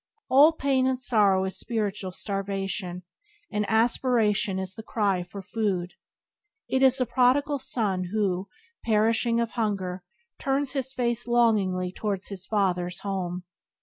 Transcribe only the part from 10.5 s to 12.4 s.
his face longingly towards